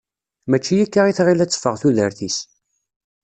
[0.49, 2.37] Mačči akka i tɣil ad teffeɣ tudert-is.